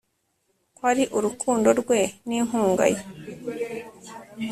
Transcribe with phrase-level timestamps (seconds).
[0.75, 2.99] ko ari urukundo rwe n'inkunga ye